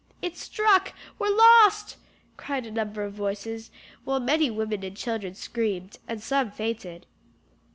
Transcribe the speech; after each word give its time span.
"It 0.19 0.35
struck! 0.35 0.93
we're 1.19 1.29
lost!" 1.29 1.97
cried 2.35 2.65
a 2.65 2.71
number 2.71 3.03
of 3.03 3.13
voices, 3.13 3.69
while 4.03 4.19
many 4.19 4.49
women 4.49 4.81
and 4.83 4.97
children 4.97 5.35
screamed, 5.35 5.99
and 6.07 6.23
some 6.23 6.49
fainted. 6.49 7.05